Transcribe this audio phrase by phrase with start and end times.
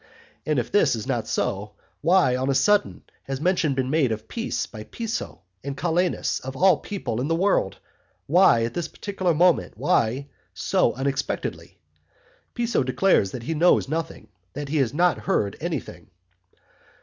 [0.47, 4.27] And if that is not so, why on a sudden has mention been made of
[4.27, 7.77] peace by Piso and Calenus of all people in the world,
[8.25, 11.77] why at this particular moment, why so unexpectedly?
[12.55, 16.09] Piso declares that he knows nothing, that he has not heard anything.